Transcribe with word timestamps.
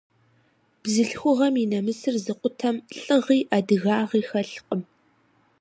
Бзылъхугъэм 0.81 1.55
и 1.63 1.65
нэмысыр 1.71 2.15
зыкъутэм, 2.23 2.75
лӀыгъи, 3.01 3.39
адыгагъи 3.57 4.21
хэлъкъым. 4.29 4.81